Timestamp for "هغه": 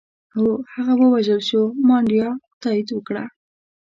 0.73-0.93